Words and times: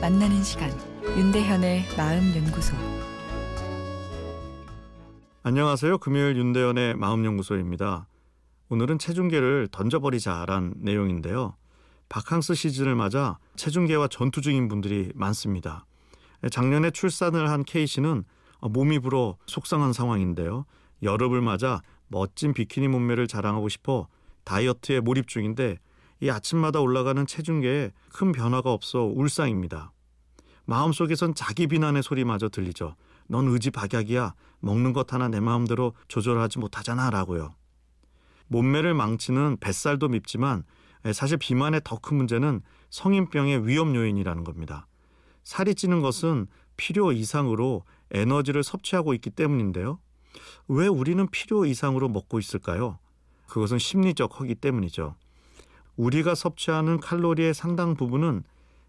만나는 0.00 0.42
시간 0.44 0.70
윤대현의 1.16 1.86
마음 1.96 2.34
연구소 2.36 2.76
안녕하세요. 5.42 5.98
금요일 5.98 6.36
윤대현의 6.36 6.96
마음 6.96 7.24
연구소입니다. 7.24 8.06
오늘은 8.68 8.98
체중계를 8.98 9.68
던져버리자란 9.72 10.74
내용인데요. 10.76 11.56
바캉스 12.10 12.54
시즌을 12.54 12.94
맞아 12.94 13.38
체중계와 13.56 14.08
전투 14.08 14.42
중인 14.42 14.68
분들이 14.68 15.10
많습니다. 15.14 15.86
작년에 16.50 16.90
출산을 16.90 17.48
한 17.48 17.64
K 17.64 17.86
씨는 17.86 18.22
몸이 18.60 18.98
불어 18.98 19.38
속상한 19.46 19.94
상황인데요. 19.94 20.66
여름을 21.02 21.40
맞아 21.40 21.80
멋진 22.08 22.52
비키니 22.52 22.88
몸매를 22.88 23.28
자랑하고 23.28 23.70
싶어 23.70 24.08
다이어트에 24.44 25.00
몰입 25.00 25.26
중인데 25.26 25.78
이 26.20 26.30
아침마다 26.30 26.80
올라가는 26.80 27.26
체중계에 27.26 27.92
큰 28.12 28.32
변화가 28.32 28.72
없어 28.72 29.04
울상입니다. 29.04 29.92
마음속에선 30.64 31.34
자기 31.34 31.66
비난의 31.66 32.02
소리마저 32.02 32.48
들리죠. 32.48 32.96
넌 33.28 33.46
의지 33.48 33.70
박약이야. 33.70 34.34
먹는 34.60 34.92
것 34.92 35.12
하나 35.12 35.28
내 35.28 35.40
마음대로 35.40 35.94
조절하지 36.08 36.58
못하잖아. 36.58 37.10
라고요. 37.10 37.54
몸매를 38.48 38.94
망치는 38.94 39.58
뱃살도 39.60 40.08
밉지만 40.08 40.64
사실 41.12 41.36
비만의 41.36 41.82
더 41.84 41.98
큰 41.98 42.16
문제는 42.16 42.62
성인병의 42.90 43.66
위험 43.66 43.94
요인이라는 43.94 44.44
겁니다. 44.44 44.86
살이 45.44 45.74
찌는 45.74 46.00
것은 46.00 46.46
필요 46.76 47.12
이상으로 47.12 47.84
에너지를 48.10 48.62
섭취하고 48.62 49.14
있기 49.14 49.30
때문인데요. 49.30 50.00
왜 50.68 50.86
우리는 50.86 51.28
필요 51.30 51.64
이상으로 51.64 52.08
먹고 52.08 52.38
있을까요? 52.38 52.98
그것은 53.48 53.78
심리적 53.78 54.38
허기 54.40 54.54
때문이죠. 54.54 55.14
우리가 55.96 56.34
섭취하는 56.34 57.00
칼로리의 57.00 57.54
상당 57.54 57.94
부분은 57.94 58.44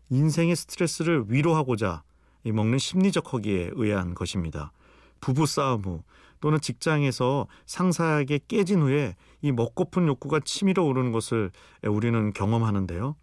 인생의 0.09 0.55
스트레스를 0.55 1.25
위로하고자 1.27 2.03
먹는 2.45 2.77
심리적 2.77 3.33
허기에 3.33 3.71
의한 3.73 4.13
것입니다. 4.15 4.71
부부 5.19 5.45
싸움 5.45 5.81
후 5.81 6.03
또는 6.39 6.61
직장에서 6.61 7.47
상사에게 7.65 8.39
깨진 8.47 8.81
후에 8.81 9.15
이 9.41 9.51
먹고픈 9.51 10.07
욕구가 10.07 10.41
치밀어 10.41 10.83
오르는 10.83 11.11
것을 11.11 11.51
우리는 11.83 12.31
경험하는데요. 12.33 13.15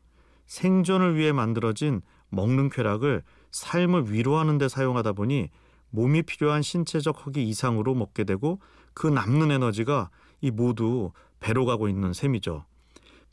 생존을 0.47 1.17
위해 1.17 1.33
만들어진 1.33 2.03
먹는 2.31 2.71
쾌락을 2.71 3.23
삶을 3.51 4.13
위로하는 4.13 4.59
데 4.59 4.69
사용하다 4.69 5.13
보니 5.13 5.49
몸이 5.91 6.23
필요한 6.23 6.61
신체적 6.61 7.25
허기 7.25 7.49
이상으로 7.49 7.95
먹게 7.95 8.25
되고 8.25 8.59
그 8.95 9.07
남는 9.07 9.53
에너지가 9.53 10.11
이 10.41 10.51
모두 10.51 11.13
배로 11.39 11.65
가고 11.65 11.89
있는 11.89 12.13
셈이죠. 12.13 12.65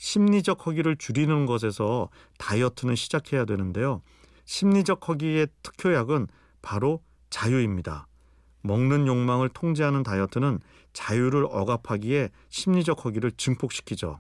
심리적 0.02 0.66
허기를 0.66 0.96
줄이는 0.96 1.46
것에서 1.46 2.10
다이어트는 2.40 2.96
시작해야 2.96 3.46
되는데요. 3.46 4.02
심리적 4.46 5.08
허기의 5.08 5.48
특효약은 5.62 6.26
바로 6.64 7.04
자유입니다. 7.30 8.08
먹는 8.64 9.06
욕망을 9.06 9.50
통제하는 9.50 10.02
다이어트는 10.02 10.60
자유를 10.94 11.46
억압하기에 11.46 12.30
심리적 12.50 13.06
허기를 13.06 13.32
증폭시키죠. 13.34 14.20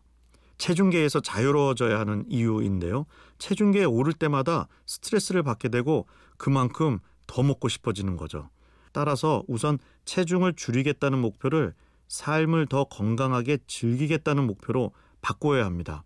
체중계에서 0.59 1.20
자유로워져야 1.20 2.00
하는 2.00 2.26
이유인데요. 2.30 3.08
체중계에 3.40 3.86
오를 3.86 4.14
때마다 4.14 4.68
스트레스를 4.86 5.42
받게 5.42 5.70
되고 5.70 6.06
그만큼 6.38 7.00
더 7.26 7.42
먹고 7.42 7.70
싶어지는 7.70 8.18
거죠. 8.18 8.52
따라서 8.92 9.42
우선 9.48 9.80
체중을 10.06 10.54
줄이겠다는 10.54 11.18
목표를 11.18 11.74
삶을 12.08 12.68
더 12.68 12.84
건강하게 12.84 13.58
즐기겠다는 13.66 14.46
목표로 14.46 14.92
바꿔야 15.22 15.66
합니다. 15.66 16.03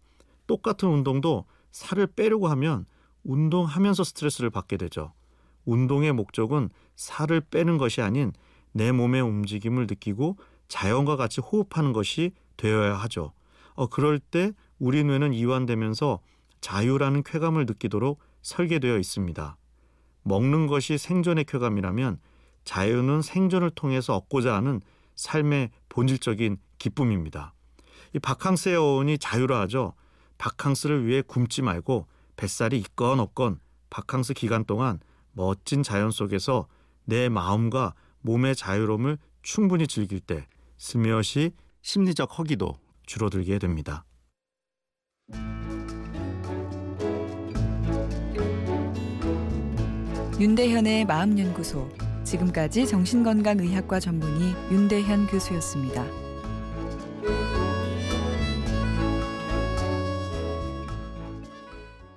똑같은 0.47 0.89
운동도 0.89 1.45
살을 1.71 2.07
빼려고 2.07 2.47
하면 2.49 2.85
운동하면서 3.23 4.03
스트레스를 4.03 4.49
받게 4.49 4.77
되죠. 4.77 5.13
운동의 5.65 6.13
목적은 6.13 6.69
살을 6.95 7.41
빼는 7.41 7.77
것이 7.77 8.01
아닌 8.01 8.31
내 8.71 8.91
몸의 8.91 9.21
움직임을 9.21 9.87
느끼고 9.87 10.37
자연과 10.67 11.15
같이 11.15 11.41
호흡하는 11.41 11.93
것이 11.93 12.31
되어야 12.57 12.95
하죠. 12.95 13.33
어, 13.73 13.87
그럴 13.87 14.19
때 14.19 14.51
우리 14.79 15.03
뇌는 15.03 15.33
이완되면서 15.33 16.19
자유라는 16.61 17.23
쾌감을 17.23 17.65
느끼도록 17.65 18.19
설계되어 18.41 18.97
있습니다. 18.97 19.57
먹는 20.23 20.67
것이 20.67 20.97
생존의 20.97 21.45
쾌감이라면 21.45 22.19
자유는 22.63 23.21
생존을 23.21 23.69
통해서 23.71 24.15
얻고자 24.15 24.55
하는 24.55 24.81
삶의 25.15 25.69
본질적인 25.89 26.57
기쁨입니다. 26.79 27.53
이 28.13 28.19
바캉스의 28.19 28.75
어원이 28.75 29.17
자유라 29.17 29.61
하죠. 29.61 29.93
바캉스를 30.37 31.05
위해 31.05 31.21
굶지 31.21 31.61
말고 31.61 32.07
뱃살이 32.35 32.77
있건 32.79 33.19
없건 33.19 33.59
바캉스 33.89 34.33
기간 34.33 34.65
동안 34.65 34.99
멋진 35.31 35.83
자연 35.83 36.11
속에서 36.11 36.67
내 37.05 37.29
마음과 37.29 37.93
몸의 38.21 38.55
자유로움을 38.55 39.17
충분히 39.41 39.87
즐길 39.87 40.19
때 40.19 40.47
스며시 40.77 41.51
심리적 41.81 42.37
허기도 42.37 42.73
줄어들게 43.05 43.59
됩니다. 43.59 44.05
윤대현의 50.39 51.05
마음연구소 51.05 51.89
지금까지 52.25 52.87
정신건강의학과 52.87 53.99
전문의 53.99 54.53
윤대현 54.71 55.27
교수였습니다. 55.27 56.24